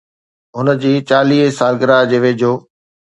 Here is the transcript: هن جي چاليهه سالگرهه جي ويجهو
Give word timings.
هن 0.57 0.67
جي 0.81 0.91
چاليهه 1.09 1.49
سالگرهه 1.59 2.07
جي 2.09 2.17
ويجهو 2.23 2.53